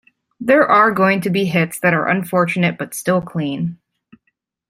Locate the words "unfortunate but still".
2.07-3.21